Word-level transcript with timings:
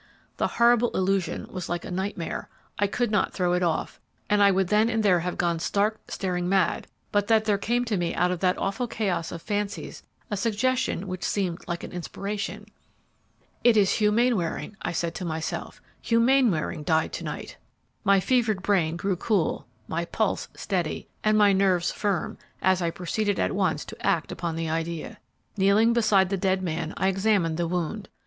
The 0.37 0.47
horrible 0.57 0.89
illusion 0.97 1.45
was 1.51 1.69
like 1.69 1.85
a 1.85 1.91
nightmare; 1.91 2.49
I 2.79 2.87
could 2.87 3.11
not 3.11 3.33
throw 3.35 3.53
it 3.53 3.61
off, 3.61 3.99
and 4.31 4.41
I 4.41 4.49
would 4.49 4.69
then 4.69 4.89
and 4.89 5.03
there 5.03 5.19
have 5.19 5.37
gone 5.37 5.59
stark, 5.59 5.99
staring 6.07 6.49
mad, 6.49 6.87
but 7.11 7.27
that 7.27 7.45
there 7.45 7.59
came 7.59 7.85
to 7.85 7.97
me 7.97 8.15
out 8.15 8.31
of 8.31 8.39
that 8.39 8.57
awful 8.57 8.87
chaos 8.87 9.31
of 9.31 9.43
fancies 9.43 10.01
a 10.31 10.35
suggestion 10.37 11.07
which 11.07 11.23
seemed 11.23 11.63
like 11.67 11.83
an 11.83 11.91
inspiration. 11.91 12.65
'It 13.63 13.77
is 13.77 13.91
Hugh 13.91 14.11
Mainwaring,' 14.11 14.75
I 14.81 14.91
said 14.91 15.13
to 15.13 15.23
myself, 15.23 15.79
'Hugh 16.01 16.19
Mainwaring 16.19 16.81
died 16.81 17.13
to 17.13 17.23
night!' 17.23 17.57
"My 18.03 18.19
fevered 18.19 18.63
brain 18.63 18.97
grew 18.97 19.15
cool, 19.15 19.67
my 19.87 20.05
pulse 20.05 20.47
steady, 20.55 21.09
and 21.23 21.37
my 21.37 21.53
nerves 21.53 21.91
firm 21.91 22.39
as 22.59 22.81
I 22.81 22.89
proceeded 22.89 23.39
at 23.39 23.51
once 23.53 23.85
to 23.85 24.03
act 24.03 24.31
upon 24.31 24.55
the 24.55 24.67
idea. 24.67 25.19
Kneeling 25.57 25.93
beside 25.93 26.29
the 26.31 26.37
dead 26.37 26.63
man, 26.63 26.95
I 26.97 27.07
examined 27.07 27.57
the 27.57 27.67
wound. 27.67 28.09